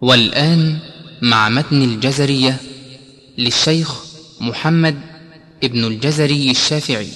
والآن 0.00 0.78
مع 1.22 1.48
متن 1.48 1.82
الجزرية 1.82 2.56
للشيخ 3.38 4.04
محمد 4.40 4.98
ابن 5.64 5.84
الجزري 5.84 6.50
الشافعي. 6.50 7.08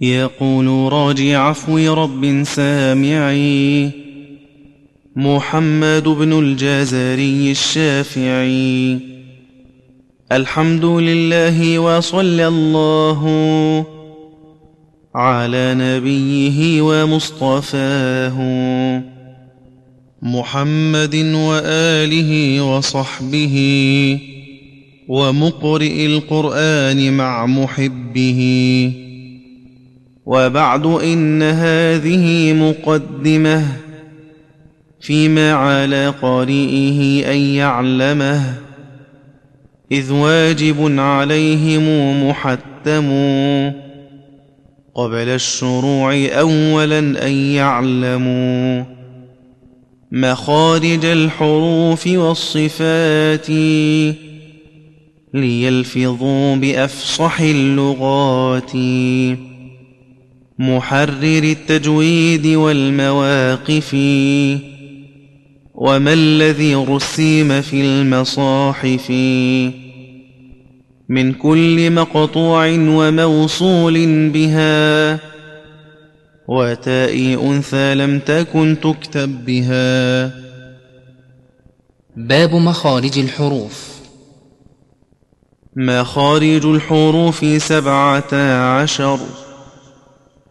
يقول 0.00 0.92
راجي 0.92 1.34
عفو 1.34 1.78
رب 1.78 2.42
سامعي 2.44 3.90
محمد 5.16 6.02
بن 6.08 6.38
الجزري 6.38 7.50
الشافعي. 7.50 8.98
الحمد 10.32 10.84
لله 10.84 11.78
وصلى 11.78 12.48
الله 12.48 13.22
على 15.14 15.74
نبيه 15.74 16.82
ومصطفاه. 16.82 18.36
محمد 20.26 21.14
وآله 21.34 22.60
وصحبه 22.60 23.56
ومقرئ 25.08 26.06
القرآن 26.06 27.12
مع 27.12 27.46
محبه. 27.46 28.40
وبعد 30.26 30.86
إن 30.86 31.42
هذه 31.42 32.52
مقدمة 32.52 33.66
فيما 35.00 35.52
على 35.52 36.08
قارئه 36.22 37.30
أن 37.32 37.38
يعلمه 37.38 38.54
إذ 39.92 40.12
واجب 40.12 40.98
عليهم 41.00 41.86
محتم 42.28 43.08
قبل 44.94 45.28
الشروع 45.28 46.26
أولا 46.26 46.98
أن 46.98 47.32
يعلموا. 47.32 48.95
مخارج 50.12 51.04
الحروف 51.04 52.06
والصفات 52.06 53.50
ليلفظوا 55.34 56.56
بأفصح 56.56 57.40
اللغات. 57.40 58.72
محرر 60.58 61.42
التجويد 61.42 62.46
والمواقف. 62.46 63.94
وما 65.74 66.12
الذي 66.12 66.74
رسيم 66.74 67.60
في 67.60 67.80
المصاحف. 67.80 69.10
من 71.08 71.32
كل 71.32 71.90
مقطوع 71.90 72.66
وموصول 72.68 74.06
بها. 74.30 75.35
وتاء 76.48 77.50
أنثى 77.50 77.94
لم 77.94 78.18
تكن 78.18 78.76
تكتب 78.82 79.44
بها. 79.44 80.26
باب 82.16 82.54
مخارج 82.54 83.18
الحروف. 83.18 83.96
مخارج 85.76 86.66
الحروف 86.66 87.62
سبعة 87.62 88.34
عشر. 88.60 89.18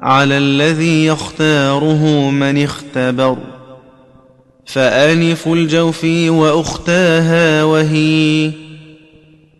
على 0.01 0.37
الذي 0.37 1.05
يختاره 1.05 2.29
من 2.29 2.63
اختبر. 2.63 3.37
فأنف 4.65 5.47
الجوف 5.47 6.05
وأختاها 6.27 7.63
وهي. 7.63 8.51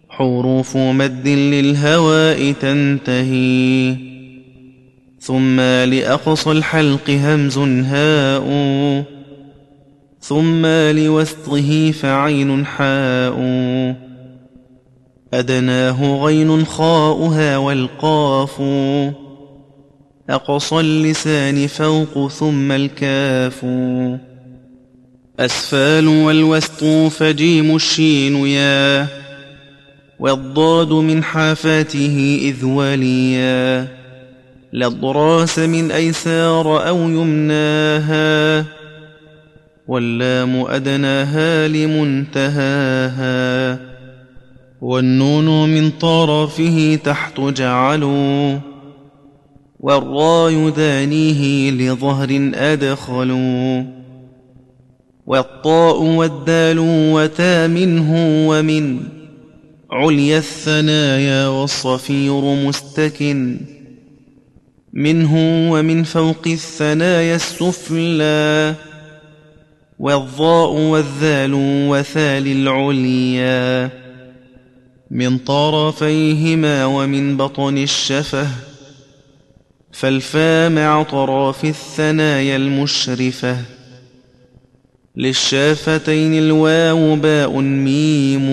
حروف 0.10 0.78
مد 0.78 1.28
للهواء 1.28 2.52
تنتهي. 2.52 4.15
ثم 5.26 5.60
لأقصى 5.60 6.52
الحلق 6.52 7.10
همز 7.10 7.58
هاء 7.58 8.46
ثم 10.22 10.66
لوسطه 10.66 11.92
فعين 11.92 12.66
حاء 12.66 13.36
أدناه 15.34 16.24
غين 16.24 16.66
خاؤها 16.66 17.58
والقاف 17.58 18.62
أقصى 20.30 20.80
اللسان 20.80 21.68
فوق 21.68 22.28
ثم 22.28 22.72
الكاف 22.72 23.66
أسفال 25.40 26.08
والوسط 26.08 26.84
فجيم 27.12 27.76
الشين 27.76 28.48
يا 28.48 29.08
والضاد 30.20 30.92
من 30.92 31.24
حافاته 31.24 32.40
إذ 32.42 32.66
وليا 32.66 34.05
للضراس 34.76 35.60
من 35.60 35.92
أيسار 35.92 36.88
أو 36.88 36.98
يمناها 36.98 38.66
واللام 39.88 40.56
أدناها 40.56 41.68
لمنتهاها 41.68 43.26
والنون 44.82 45.70
من 45.70 45.90
طرفه 45.90 47.00
تحت 47.04 47.42
جعلوا 47.42 48.60
والراء 49.80 50.70
دانيه 50.70 51.72
لظهر 51.72 52.52
أدخلوا 52.54 53.84
والطاء 55.26 56.02
والدال 56.02 56.80
وتا 57.14 57.68
منه 57.68 58.14
ومن 58.50 59.00
عليا 59.92 60.38
الثنايا 60.38 61.48
والصفير 61.48 62.42
مستكن. 62.42 63.75
منه 64.96 65.34
ومن 65.72 66.04
فوق 66.04 66.48
الثنايا 66.48 67.36
السفلى 67.36 68.76
والضاء 70.00 70.72
والذال 70.72 71.52
وثال 71.90 72.48
العليا 72.48 73.90
من 75.12 75.38
طرفيهما 75.38 76.86
ومن 76.86 77.38
بطن 77.38 77.78
الشفه 77.78 78.48
فالفا 79.92 80.70
مع 80.70 81.04
طراف 81.04 81.66
الثنايا 81.66 82.56
المشرفة 82.56 83.58
للشافتين 85.16 86.38
الواو 86.38 87.16
باء 87.16 87.60
ميم 87.60 88.48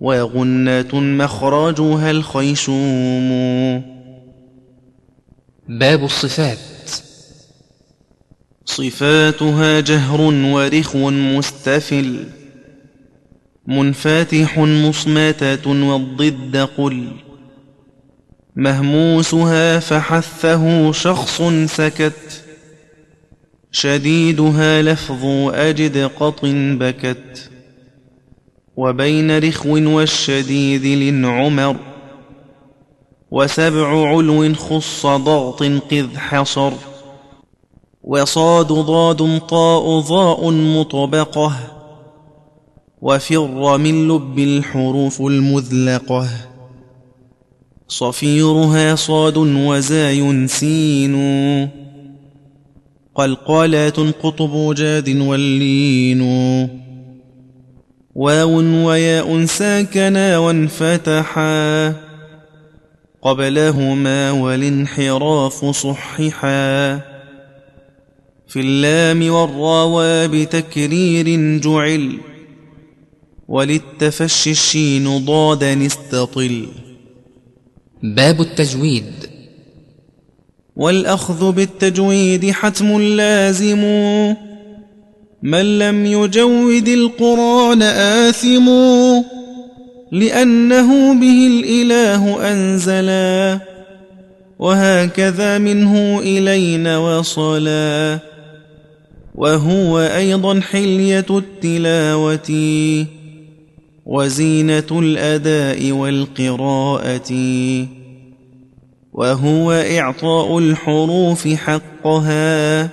وغنة 0.00 1.00
مخرجها 1.00 2.10
الخيشوم 2.10 3.99
باب 5.78 6.04
الصفات. 6.04 6.58
صفاتها 8.64 9.80
جهر 9.80 10.20
ورخو 10.20 11.10
مستفل 11.10 12.24
منفاتح 13.66 14.58
مصمتة 14.58 15.68
والضد 15.68 16.56
قل. 16.56 17.08
مهموسها 18.56 19.78
فحثه 19.78 20.92
شخص 20.92 21.42
سكت 21.66 22.44
شديدها 23.72 24.82
لفظ 24.82 25.24
أجد 25.54 25.98
قط 25.98 26.44
بكت. 26.80 27.50
وبين 28.76 29.38
رخو 29.38 29.96
والشديد 29.96 30.84
للعمر 30.84 31.89
وسبع 33.30 34.08
علو 34.08 34.54
خص 34.54 35.06
ضغط 35.06 35.62
قذ 35.62 36.16
حصر 36.16 36.72
وصاد 38.04 38.66
ضاد 38.72 39.40
طاء 39.48 40.00
ضاء 40.00 40.50
مطبقة 40.50 41.52
وفر 43.02 43.78
من 43.78 44.08
لب 44.08 44.38
الحروف 44.38 45.20
المذلقة 45.20 46.28
صفيرها 47.88 48.94
صاد 48.94 49.36
وزاي 49.36 50.48
سين 50.48 51.14
قلقالات 53.14 54.00
قطب 54.00 54.74
جاد 54.74 55.08
واللين 55.16 56.20
واو 58.14 58.50
وياء 58.86 59.44
ساكنا 59.44 60.38
وانفتحا 60.38 62.09
قبلهما 63.22 64.30
والانحراف 64.30 65.64
صححا. 65.64 66.96
في 68.48 68.56
اللام 68.56 69.30
والراوى 69.30 70.28
بتكرير 70.28 71.58
جعل 71.60 72.18
وللتفشي 73.48 74.50
الشين 74.50 75.24
ضادا 75.24 75.86
استطل 75.86 76.66
باب 78.02 78.40
التجويد. 78.40 79.12
والأخذ 80.76 81.52
بالتجويد 81.52 82.50
حتم 82.50 83.00
لازم. 83.00 83.84
من 85.42 85.78
لم 85.78 86.06
يجود 86.06 86.88
القرآن 86.88 87.82
آثم. 87.82 88.68
لأنه 90.12 91.20
به 91.20 91.46
الإله 91.46 92.52
أنزلا 92.52 93.60
وهكذا 94.58 95.58
منه 95.58 96.18
إلينا 96.18 96.98
وصلا 96.98 98.18
وهو 99.34 99.98
أيضا 100.00 100.60
حلية 100.60 101.26
التلاوة 101.30 102.50
وزينة 104.06 104.86
الأداء 104.90 105.92
والقراءة 105.92 107.32
وهو 109.12 109.72
إعطاء 109.72 110.58
الحروف 110.58 111.48
حقها 111.48 112.88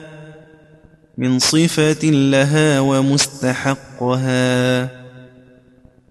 من 1.18 1.40
صفة 1.40 2.10
لها 2.10 2.80
ومستحقها. 2.80 4.18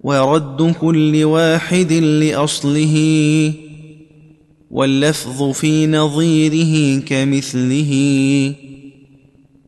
ورد 0.07 0.75
كل 0.81 1.25
واحد 1.25 1.93
لأصله 1.93 2.97
واللفظ 4.71 5.53
في 5.53 5.87
نظيره 5.87 7.01
كمثله 7.01 7.93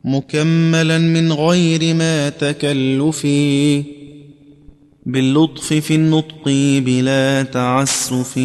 مكملا 0.05 0.97
من 0.97 1.31
غير 1.31 1.93
ما 1.95 2.29
تكلف 2.29 3.27
باللطف 5.05 5.73
في 5.73 5.95
النطق 5.95 6.45
بلا 6.85 7.43
تعسف 7.43 8.39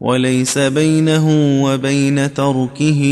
وليس 0.00 0.58
بينه 0.58 1.26
وبين 1.64 2.34
تركه 2.34 3.02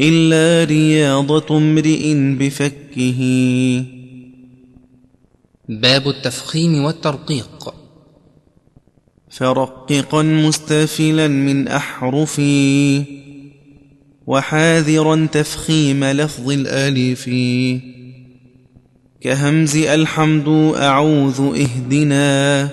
إلا 0.00 0.64
رياضة 0.64 1.56
امرئ 1.56 2.14
بفكه 2.14 3.18
باب 5.68 6.08
التفخيم 6.08 6.84
والترقيق. 6.84 7.74
فرققا 9.30 10.22
مستفلا 10.22 11.28
من 11.28 11.68
أحرفي 11.68 13.02
وحاذرا 14.26 15.28
تفخيم 15.32 16.04
لفظ 16.04 16.50
الألف. 16.50 17.30
كهمز 19.20 19.76
الحمد 19.76 20.72
أعوذ 20.76 21.40
اهدنا 21.40 22.68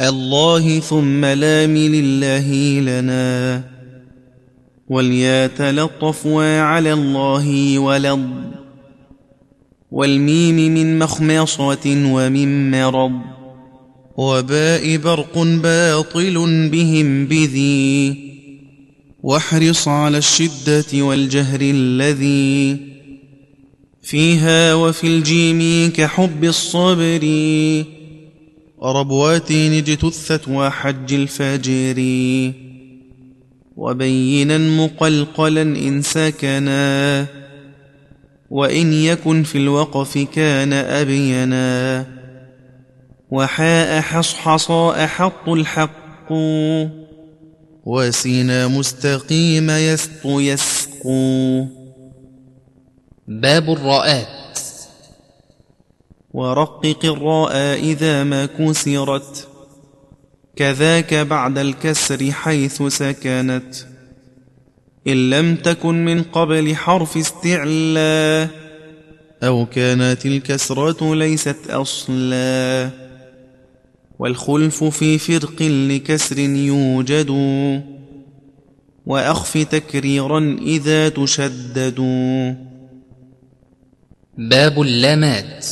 الله 0.00 0.80
ثم 0.80 1.24
لام 1.24 1.76
لله 1.76 2.80
لنا. 2.80 3.64
وليتلطف 4.88 6.26
على 6.26 6.92
الله 6.92 7.78
ولض 7.78 8.61
والميم 9.92 10.74
من 10.74 10.98
مخمصة 10.98 11.80
ومن 11.86 12.70
مرض 12.70 13.12
وباء 14.16 14.96
برق 14.96 15.38
باطل 15.38 16.68
بهم 16.72 17.26
بذي 17.26 18.32
واحرص 19.22 19.88
على 19.88 20.18
الشدة 20.18 21.02
والجهر 21.02 21.60
الذي 21.60 22.76
فيها 24.02 24.74
وفي 24.74 25.06
الجيم 25.06 25.90
كحب 25.90 26.44
الصبر. 26.44 27.24
ربوات 28.82 29.50
اجتثت 29.50 30.48
وحج 30.48 31.14
الفجر. 31.14 31.98
وبينا 33.76 34.58
مقلقلا 34.58 35.62
إن 35.62 36.02
سكنا. 36.02 37.41
وإن 38.52 38.92
يكن 38.92 39.42
في 39.42 39.58
الوقف 39.58 40.18
كان 40.18 40.72
أبينا 40.72 42.06
وحاء 43.30 44.00
حصحصاء 44.00 45.06
حط 45.06 45.48
الحق 45.48 46.32
وسينا 47.84 48.68
مستقيم 48.68 49.70
يسط 49.70 50.26
يسقو 50.26 51.66
باب 53.28 53.70
الراءات. 53.70 54.58
ورقق 56.32 57.04
الراء 57.04 57.56
إذا 57.74 58.24
ما 58.24 58.46
كسرت 58.46 59.48
كذاك 60.56 61.14
بعد 61.14 61.58
الكسر 61.58 62.32
حيث 62.32 62.82
سكنت. 62.82 63.74
إن 65.06 65.30
لم 65.30 65.56
تكن 65.56 66.04
من 66.04 66.22
قبل 66.22 66.76
حرف 66.76 67.16
استعلاء 67.16 68.48
أو 69.42 69.66
كانت 69.66 70.26
الكسرة 70.26 71.14
ليست 71.14 71.70
أصلا 71.70 72.90
والخلف 74.18 74.84
في 74.84 75.18
فرق 75.18 75.62
لكسر 75.62 76.38
يوجد 76.38 77.30
وأخف 79.06 79.58
تكريرا 79.58 80.56
إذا 80.62 81.08
تشدد. 81.08 82.00
باب 84.38 84.82
اللامات. 84.82 85.66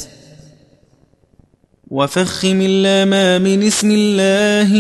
وفخم 1.90 2.60
اللام 2.60 3.42
من 3.42 3.62
اسم 3.62 3.90
الله 3.90 4.70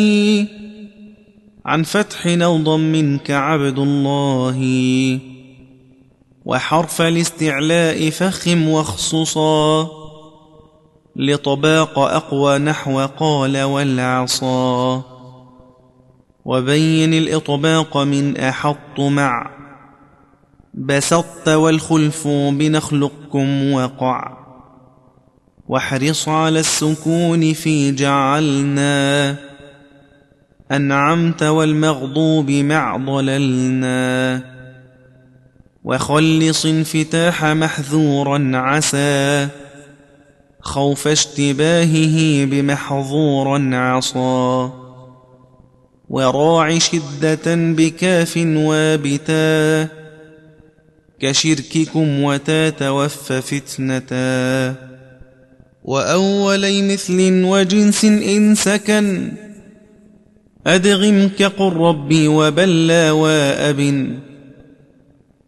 عن 1.66 1.82
فتح 1.82 2.26
أو 2.26 2.56
ضم 2.56 3.18
كعبد 3.24 3.78
الله 3.78 4.60
وحرف 6.44 7.02
الاستعلاء 7.02 8.10
فخم 8.10 8.68
واخصصا 8.68 9.88
لطباق 11.16 11.98
أقوى 11.98 12.58
نحو 12.58 13.00
قال 13.00 13.62
والعصا. 13.62 15.02
وبين 16.44 17.14
الإطباق 17.14 17.96
من 17.96 18.36
أحط 18.36 19.00
مع 19.00 19.50
بسطت 20.74 21.48
والخلف 21.48 22.28
بنخلقكم 22.28 23.72
وقع. 23.72 24.36
واحرص 25.68 26.28
على 26.28 26.60
السكون 26.60 27.52
في 27.52 27.92
جعلنا. 27.92 29.49
أنعمت 30.70 31.42
والمغضوب 31.42 32.50
مع 32.50 32.96
ضللنا 32.96 34.42
وخلص 35.84 36.66
انفتاح 36.66 37.44
محذورا 37.44 38.50
عسى. 38.54 39.48
خوف 40.60 41.08
اشتباهه 41.08 42.44
بمحظورا 42.44 43.70
عصا 43.72 44.72
وراع 46.10 46.78
شدة 46.78 47.42
بكاف 47.46 48.36
وابتا. 48.36 49.88
كشرككم 51.20 52.22
وتا 52.22 52.70
توفى 52.70 53.42
فتنتا 53.42 54.74
وأولي 55.84 56.92
مثل 56.92 57.44
وجنس 57.44 58.04
إن 58.04 58.54
سكن. 58.54 59.32
أدغم 60.66 61.28
كقل 61.38 61.72
ربي 61.72 62.28
وبلى 62.28 63.10
وأب 63.10 63.80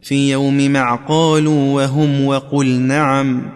في 0.03 0.31
يوم 0.31 0.71
مع 0.71 0.95
قالوا 0.95 1.75
وهم 1.75 2.27
وقل 2.27 2.67
نعم 2.67 3.53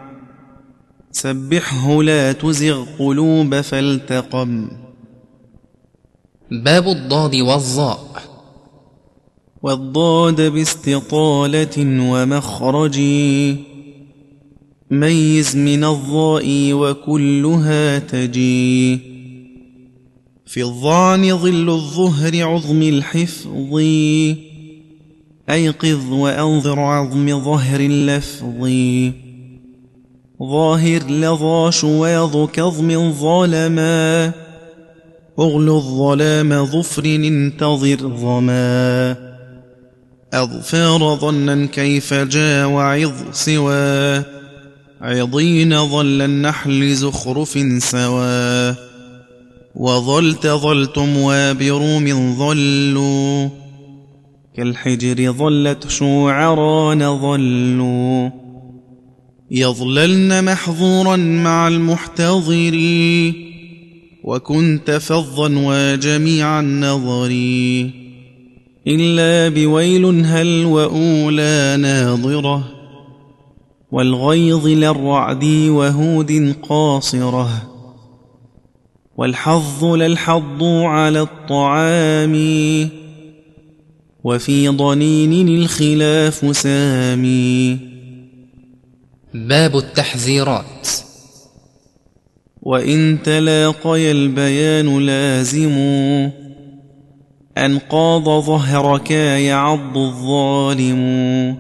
سبحه 1.11 2.03
لا 2.03 2.33
تزغ 2.33 2.85
قلوب 2.99 3.61
فالتقم. 3.61 4.69
باب 6.51 6.89
الضاد 6.89 7.35
والظاء 7.35 8.23
والضاد 9.63 10.41
باستطالة 10.41 12.03
ومخرج. 12.11 13.01
ميز 14.91 15.57
من 15.57 15.85
الضاء 15.85 16.73
وكلها 16.73 17.99
تجي. 17.99 19.16
في 20.47 20.63
الظعن 20.63 21.39
ظل 21.39 21.71
الظهر 21.71 22.43
عظم 22.43 22.83
الحفظ. 22.83 23.81
أيقظ 25.51 26.13
وأنظر 26.13 26.81
عظم 26.81 27.45
ظهر 27.45 27.81
اللفظ. 27.81 28.69
ظاهر 30.43 31.03
لظى 31.03 31.73
شواظ 31.73 32.49
كظم 32.53 33.13
ظالما 33.13 34.33
أغلو 35.39 35.77
الظلام 35.77 36.67
ظفر 36.67 37.05
انتظر 37.05 37.97
ظما. 37.97 39.17
أظفار 40.35 41.17
ظنا 41.17 41.67
كيف 41.67 42.15
جا 42.15 42.65
وعظ 42.65 43.13
سوى. 43.33 44.23
عضين 45.01 45.87
ظل 45.89 46.23
النحل 46.23 46.95
زخرف 46.95 47.59
سوى. 47.79 48.86
وظلت 49.77 50.47
ظلتم 50.47 51.17
من 51.99 52.35
ظلوا 52.37 53.49
كالحجر 54.57 55.33
ظلت 55.33 55.89
شوعران 55.89 57.21
ظلوا 57.21 58.31
يظللن 59.51 60.45
محظورا 60.45 61.17
مع 61.17 61.69
المحتضر 61.69 62.77
وكنت 64.25 64.91
فظا 64.91 65.53
وجميع 65.57 66.61
النظر 66.61 67.31
إلا 68.87 69.49
بويل 69.49 70.05
هل 70.25 70.65
وأولى 70.65 71.77
ناظرة 71.81 72.69
والغيظ 73.93 74.67
للرعد 74.67 75.45
وهود 75.69 76.55
قاصرة 76.69 77.76
والحظ 79.17 79.85
للحظ 79.85 80.63
على 80.63 81.21
الطعام. 81.21 82.37
وفي 84.25 84.69
ضنين 84.69 85.49
الخلاف 85.49 86.57
سامي 86.57 87.79
باب 89.35 89.77
التحذيرات. 89.77 90.89
وإن 92.63 93.19
تلاقي 93.25 94.11
البيان 94.11 94.99
لازم. 94.99 95.79
أنقاض 97.59 98.25
ظهرك 98.25 99.11
يعض 99.11 99.99
الظالم. 99.99 101.57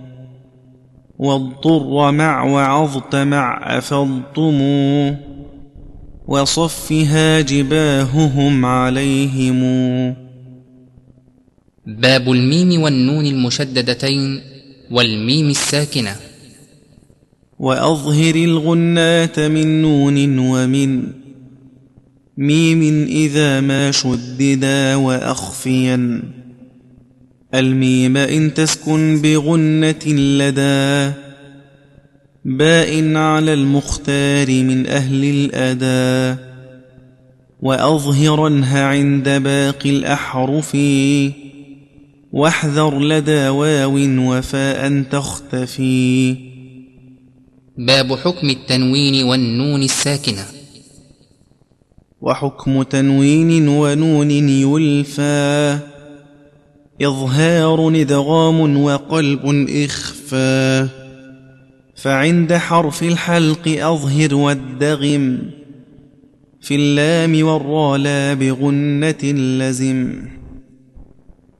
واضطر 1.19 2.11
مع 2.11 2.45
وعظت 2.45 3.17
مع 3.17 3.79
أفضتم. 3.79 5.26
وصفها 6.27 7.41
جباههم 7.41 8.65
عليهم. 8.65 9.61
باب 11.87 12.33
الميم 12.33 12.81
والنون 12.83 13.27
المشددتين 13.27 14.41
والميم 14.91 15.51
الساكنة. 15.51 16.17
وأظهر 17.59 18.35
الغنات 18.35 19.41
من 19.41 19.83
نون 19.83 20.39
ومن 20.39 21.03
ميم 22.37 23.07
إذا 23.07 23.61
ما 23.61 23.91
شددا 23.91 24.95
وأخفيا. 24.95 26.23
الميم 27.55 28.17
إن 28.17 28.55
تسكن 28.55 29.21
بغنة 29.23 30.07
لدى 30.07 31.26
باء 32.47 33.15
على 33.15 33.55
المختار 33.55 34.47
من 34.49 34.87
أهل 34.87 35.25
الأدى 35.25 36.41
وأظهرنها 37.61 38.85
عند 38.85 39.29
باقي 39.29 39.91
الأحرف 39.91 40.77
واحذر 42.33 43.01
لدى 43.01 43.49
واو 43.49 43.97
وفاء 43.99 45.03
تختفي. 45.03 46.37
باب 47.79 48.15
حكم 48.15 48.51
التنوين 48.51 49.25
والنون 49.25 49.83
الساكنة. 49.83 50.47
وحكم 52.21 52.83
تنوين 52.83 53.69
ونون 53.69 54.31
يلفى 54.31 55.79
إظهار 57.03 57.91
ندغام 57.91 58.83
وقلب 58.83 59.67
إخفى. 59.85 60.89
فعند 61.97 62.53
حرف 62.53 63.03
الحلق 63.03 63.69
أظهر 63.69 64.35
والدغم 64.35 65.39
في 66.61 66.75
اللام 66.75 67.47
والرا 67.47 67.97
لا 67.97 68.35
بغنة 68.35 69.25
لزم 69.33 70.23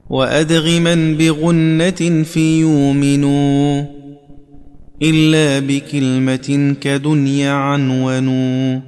وأدغما 0.09 1.15
بغنة 1.19 2.23
في 2.23 2.59
يؤمنوا 2.59 3.85
إلا 5.01 5.59
بكلمة 5.59 6.75
كدنيا 6.81 7.51
عنونوا 7.51 8.79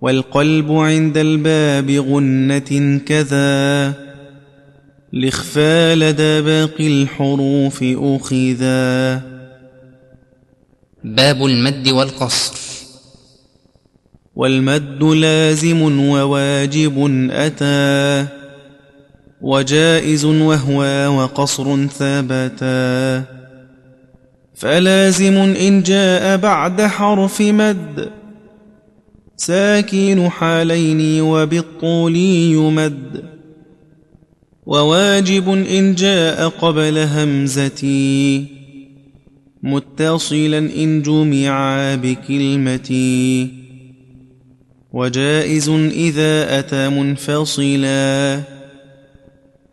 والقلب 0.00 0.72
عند 0.72 1.18
الباب 1.18 1.90
غنة 1.90 3.00
كذا 3.06 3.92
لإخفى 5.12 5.94
لدى 5.94 6.40
باقي 6.40 7.02
الحروف 7.02 7.84
أخذا 7.96 9.22
باب 11.04 11.46
المد 11.46 11.88
والقصر. 11.88 12.54
والمد 14.36 15.02
لازم 15.02 16.08
وواجب 16.08 17.28
أتى 17.30 18.26
وجائز 19.40 20.24
وهو 20.24 20.82
وقصر 21.18 21.86
ثبتا 21.86 23.24
فلازم 24.54 25.36
إن 25.36 25.82
جاء 25.82 26.36
بعد 26.36 26.82
حرف 26.82 27.40
مد 27.40 28.10
ساكن 29.36 30.28
حالين 30.30 31.20
وبالطول 31.20 32.16
يمد. 32.16 33.24
وواجب 34.66 35.48
إن 35.48 35.94
جاء 35.94 36.48
قبل 36.48 36.98
همزتي 36.98 38.61
متصلا 39.62 40.58
إن 40.58 41.02
جمع 41.02 41.94
بكلمتي 41.94 43.50
وجائز 44.92 45.68
إذا 45.68 46.58
أتى 46.58 46.88
منفصلا. 46.88 48.42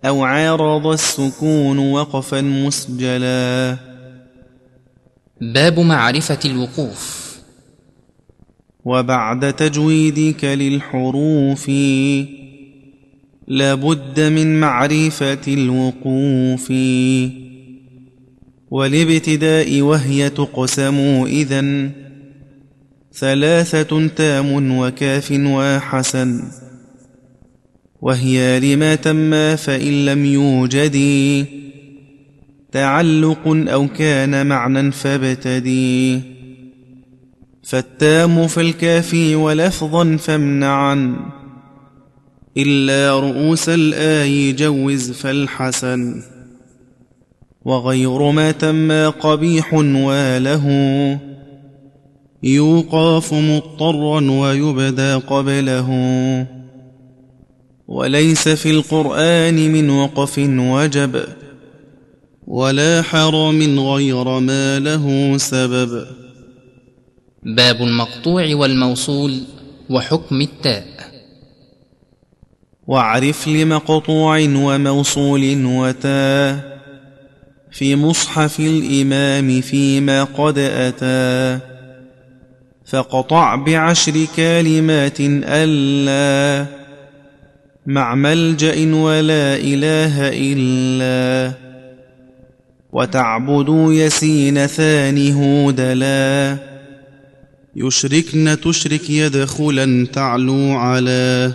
أو 0.05 0.23
عارض 0.23 0.87
السكون 0.87 1.79
وقفا 1.79 2.41
مسجلا. 2.41 3.77
باب 5.41 5.79
معرفة 5.79 6.39
الوقوف. 6.45 7.29
وبعد 8.85 9.53
تجويدك 9.53 10.45
للحروف. 10.45 11.71
لابد 13.47 14.19
من 14.19 14.59
معرفة 14.59 15.41
الوقوف. 15.47 16.71
والابتداء 18.71 19.81
وهي 19.81 20.29
تقسم 20.29 21.23
إذا 21.27 21.89
ثلاثة 23.13 24.07
تام 24.07 24.77
وكاف 24.77 25.31
وحسن 25.31 26.43
وهي 28.01 28.59
لما 28.59 28.95
تم 28.95 29.55
فإن 29.55 30.05
لم 30.05 30.25
يوجد 30.25 30.97
تعلق 32.71 33.47
أو 33.47 33.87
كان 33.87 34.47
معنى 34.47 34.91
فابتدي 34.91 36.21
فالتام 37.63 38.47
في 38.47 38.61
الكافي 38.61 39.35
ولفظا 39.35 40.17
فامنعا 40.17 41.15
إلا 42.57 43.19
رؤوس 43.19 43.69
الآي 43.69 44.51
جوز 44.53 45.11
فالحسن 45.11 46.21
وغير 47.69 48.31
ما 48.31 48.51
تم 48.51 49.09
قبيح 49.09 49.73
وله 49.73 50.65
يوقاف 52.43 53.33
مضطرا 53.33 54.31
ويبدى 54.31 55.13
قبله. 55.13 55.89
وليس 57.87 58.49
في 58.49 58.69
القرآن 58.71 59.71
من 59.71 59.89
وقف 59.89 60.39
وجب 60.47 61.23
ولا 62.47 63.01
حرم 63.01 63.79
غير 63.79 64.39
ما 64.39 64.79
له 64.79 65.37
سبب. 65.37 66.05
باب 67.43 67.81
المقطوع 67.81 68.55
والموصول 68.55 69.41
وحكم 69.89 70.41
التاء. 70.41 70.85
واعرف 72.87 73.47
لمقطوع 73.47 74.39
وموصول 74.39 75.65
وتا 75.65 76.78
في 77.71 77.95
مصحف 77.95 78.59
الإمام 78.59 79.61
فيما 79.61 80.23
قد 80.23 80.57
أتى 80.57 81.59
فقطع 82.85 83.55
بعشر 83.55 84.27
كلمات 84.35 85.17
ألا 85.19 86.65
مع 87.85 88.15
ملجأ 88.15 88.95
ولا 88.95 89.55
إله 89.55 90.29
إلا 90.33 91.53
وتعبدوا 92.91 93.93
يسين 93.93 94.67
ثاني 94.67 95.33
هودلا 95.33 96.57
يشركن 97.75 98.57
تشرك 98.63 99.09
يدخلا 99.09 100.07
تعلو 100.13 100.71
على. 100.71 101.51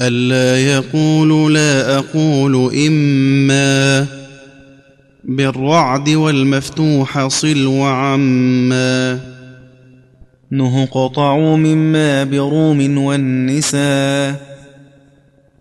ألا 0.00 0.66
يقول 0.74 1.54
لا 1.54 1.98
أقول 1.98 2.74
إما. 2.74 4.06
بالرعد 5.28 6.08
والمفتوح 6.08 7.26
صل 7.26 7.66
وعما 7.66 9.20
نه 10.50 10.84
قطعوا 10.84 11.56
مما 11.56 12.24
بروم 12.24 12.98
والنساء. 12.98 14.56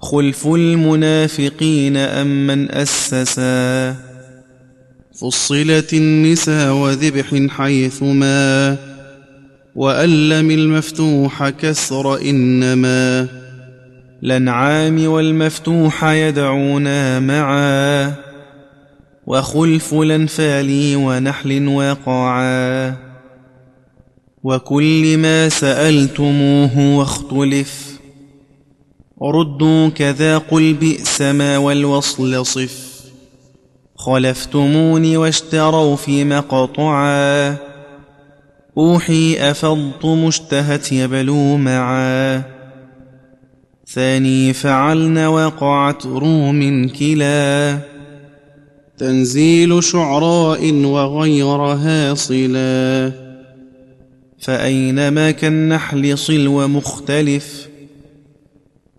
خلف 0.02 0.48
المنافقين 0.48 1.98
أم 1.98 2.48
من 2.48 2.72
أسسا. 2.72 3.96
فصلت 5.22 5.94
النساء 5.94 6.74
وذبح 6.74 7.48
حيثما. 7.50 8.78
وألم 9.76 10.52
المفتوح 10.52 11.50
كسر 11.50 12.22
إنما. 12.22 13.28
الأنعام 14.24 15.08
والمفتوح 15.08 16.04
يدعونا 16.04 17.20
معا. 17.20 18.25
وخلف 19.28 19.94
الأنفال 19.94 20.96
ونحل 20.96 21.68
وقعا. 21.68 22.96
وكل 24.44 25.18
ما 25.18 25.50
سألتموه 25.50 26.98
واختلف. 26.98 28.00
ردوا 29.24 29.90
كذا 29.90 30.38
قل 30.38 30.74
بئس 30.74 31.22
ما 31.22 31.58
والوصل 31.58 32.46
صف. 32.46 32.96
خلفتموني 33.96 35.18
واشتروا 35.18 35.96
في 35.96 36.24
مقطعا. 36.24 37.56
أوحي 38.78 39.52
أفضت 39.52 40.06
مشتهت 40.06 40.92
يبلو 40.92 41.58
معا. 41.58 42.44
ثاني 43.88 44.54
فعلن 44.54 45.18
وقعت 45.18 46.06
روم 46.06 46.88
كلا. 46.88 47.95
تنزيل 48.98 49.84
شعراء 49.84 50.74
وغيرها 50.74 52.14
صلا 52.14 53.12
فأينما 54.40 55.32
كالنحل 55.32 56.18
صل 56.18 56.70
مختلف 56.70 57.68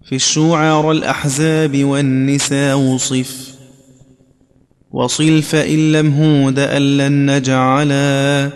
في 0.04 0.14
الشعار 0.14 0.90
الأحزاب 0.90 1.84
والنساء 1.84 2.78
وصف. 2.78 3.54
وصل 4.92 5.42
فإن 5.42 5.92
لم 5.92 6.14
هود 6.14 6.58
أن 6.58 6.96
لن 6.96 7.36
نجعلا. 7.36 8.50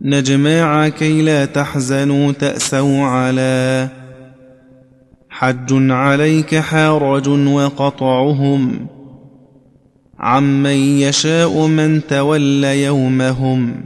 نجماع 0.00 0.88
كي 0.88 1.22
لا 1.22 1.44
تحزنوا 1.44 2.32
تأسوا 2.32 3.02
على. 3.02 3.88
حج 5.30 5.90
عليك 5.90 6.56
حارج 6.56 7.28
وقطعهم. 7.28 8.97
عمن 10.18 11.00
يشاء 11.00 11.66
من 11.66 12.06
تولى 12.06 12.82
يومهم 12.82 13.84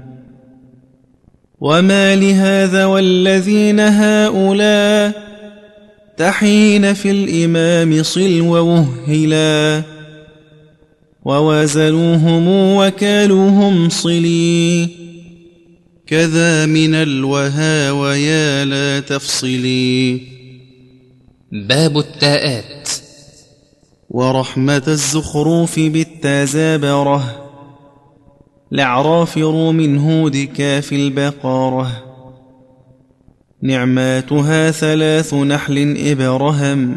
وما 1.60 2.16
لهذا 2.16 2.84
والذين 2.84 3.80
هؤلاء 3.80 5.32
تحين 6.16 6.94
في 6.94 7.10
الإمام 7.10 8.02
صل 8.02 8.40
ووهلا 8.40 9.82
ووازلوهم 11.24 12.48
وكالوهم 12.76 13.88
صلي 13.88 14.88
كذا 16.06 16.66
من 16.66 16.94
الوها 16.94 17.92
ويا 17.92 18.64
لا 18.64 19.00
تفصلي 19.00 20.20
باب 21.52 21.98
التاءات. 21.98 22.81
ورحمة 24.12 24.82
الزخروف 24.88 25.80
بالتزابرة 25.80 27.48
لعراف 28.72 29.38
روم 29.38 29.98
هود 29.98 30.36
كاف 30.36 30.92
البقرة 30.92 31.92
نعماتها 33.62 34.70
ثلاث 34.70 35.34
نحل 35.34 35.96
إبرهم 35.98 36.96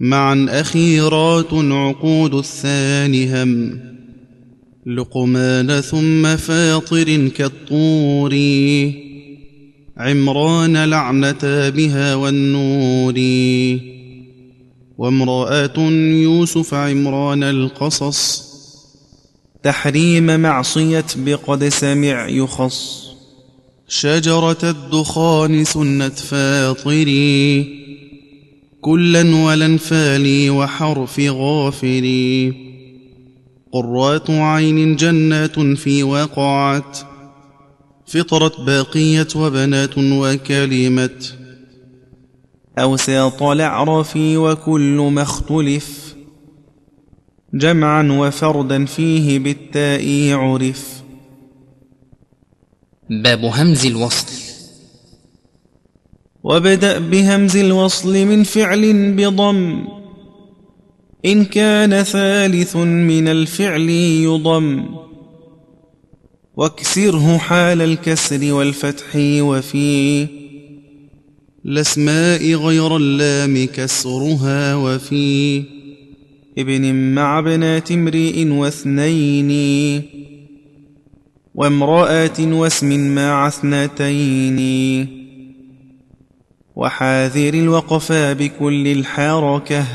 معا 0.00 0.46
أخيرات 0.50 1.52
عقود 1.52 2.34
الثاني 2.34 3.42
هم 3.42 3.80
لقمان 4.86 5.80
ثم 5.80 6.36
فاطر 6.36 7.28
كالطور 7.28 8.34
عمران 9.96 10.84
لعنتا 10.84 11.68
بها 11.68 12.14
والنور 12.14 13.14
وامرأة 14.98 15.78
يوسف 16.12 16.74
عمران 16.74 17.42
القصص. 17.42 18.46
تحريم 19.62 20.40
معصية 20.40 21.04
بقد 21.16 21.68
سمع 21.68 22.28
يخص. 22.28 23.06
شجرة 23.88 24.58
الدخان 24.62 25.64
سنة 25.64 26.08
فاطري. 26.08 27.64
كلا 28.80 29.36
ولنفالي 29.36 30.50
وحرف 30.50 31.20
غافري. 31.20 32.54
قرات 33.72 34.30
عين 34.30 34.96
جنات 34.96 35.60
في 35.60 36.02
وقعت. 36.02 36.98
فطرت 38.06 38.60
باقية 38.60 39.28
وبنات 39.36 39.98
وكلمة 39.98 41.35
أوساط 42.78 43.42
الأعراف 43.42 44.12
وكل 44.16 45.10
ما 45.12 45.22
اختلف. 45.22 46.16
جمعا 47.54 48.12
وفردا 48.12 48.84
فيه 48.84 49.38
بالتاء 49.38 50.32
عرف. 50.32 51.02
باب 53.10 53.44
همز 53.44 53.86
الوصل. 53.86 54.26
وابدأ 56.42 56.98
بهمز 56.98 57.56
الوصل 57.56 58.12
من 58.26 58.42
فعل 58.42 59.12
بضم. 59.12 59.84
إن 61.26 61.44
كان 61.44 62.02
ثالث 62.02 62.76
من 62.76 63.28
الفعل 63.28 63.90
يضم. 63.90 64.86
واكسره 66.56 67.38
حال 67.38 67.82
الكسر 67.82 68.52
والفتح 68.54 69.16
وفي. 69.16 70.26
الأسماء 71.66 72.54
غير 72.54 72.96
اللام 72.96 73.66
كسرها 73.66 74.74
وفي 74.74 75.62
ابن 76.58 76.94
مع 76.94 77.40
بنات 77.40 77.92
امرئ 77.92 78.48
واثنين 78.48 80.02
وامرأة 81.54 82.38
واسم 82.40 83.14
مع 83.14 83.48
اثنتين 83.48 84.58
وحاذر 86.76 87.54
الوقفا 87.54 88.32
بكل 88.32 88.86
الحركة 88.86 89.86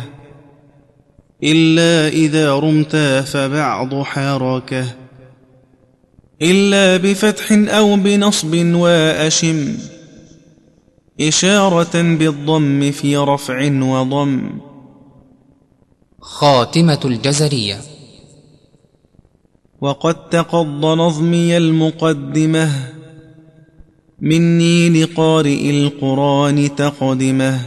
إلا 1.43 2.07
إذا 2.07 2.55
رمت 2.55 2.95
فبعض 3.27 4.03
حركة 4.03 4.85
إلا 6.41 6.97
بفتح 6.97 7.51
أو 7.51 7.95
بنصب 7.95 8.55
وأشم 8.75 9.77
إشارة 11.21 12.01
بالضم 12.01 12.91
في 12.91 13.17
رفع 13.17 13.71
وضم. 13.81 14.49
خاتمة 16.21 16.99
الجزرية. 17.05 17.81
وقد 19.81 20.29
تقض 20.29 20.85
نظمي 20.85 21.57
المقدمة. 21.57 22.71
مني 24.21 25.03
لقارئ 25.03 25.69
القرآن 25.69 26.75
تقدمة. 26.75 27.59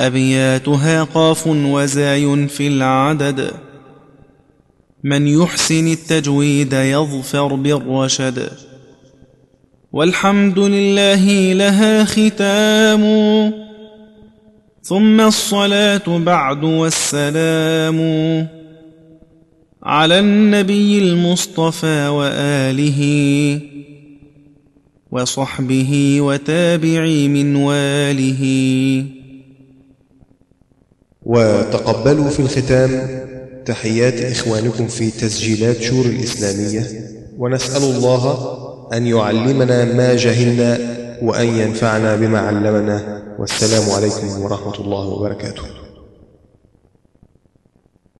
أبياتها 0.00 1.04
قاف 1.04 1.46
وزاي 1.46 2.48
في 2.48 2.68
العدد. 2.68 3.50
من 5.04 5.28
يحسن 5.28 5.88
التجويد 5.88 6.72
يظفر 6.72 7.54
بالرشد. 7.54 8.73
والحمد 9.94 10.58
لله 10.58 11.52
لها 11.52 12.04
ختام. 12.04 13.04
ثم 14.82 15.20
الصلاة 15.20 16.18
بعد 16.18 16.64
والسلام 16.64 17.98
على 19.82 20.18
النبي 20.18 20.98
المصطفى 20.98 22.08
وآله 22.08 23.00
وصحبه 25.10 26.20
وتابعي 26.20 27.28
من 27.28 27.56
واله. 27.56 29.04
وتقبلوا 31.22 32.30
في 32.30 32.40
الختام 32.40 33.20
تحيات 33.66 34.20
إخوانكم 34.20 34.86
في 34.88 35.10
تسجيلات 35.10 35.82
شور 35.82 36.06
الإسلامية. 36.06 36.86
ونسأل 37.38 37.82
الله 37.82 38.63
أن 38.92 39.06
يعلمنا 39.06 39.84
ما 39.84 40.14
جهلنا 40.14 40.78
وأن 41.22 41.46
ينفعنا 41.46 42.16
بما 42.16 42.38
علمنا. 42.38 43.22
والسلام 43.38 43.90
عليكم 43.90 44.42
ورحمة 44.42 44.74
الله 44.74 45.04
وبركاته. 45.06 45.62